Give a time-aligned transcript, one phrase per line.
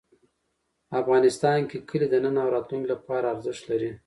[1.01, 3.91] افغانستان کې کلي د نن او راتلونکي لپاره ارزښت لري.